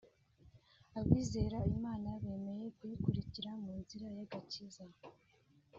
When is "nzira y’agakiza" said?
3.81-4.83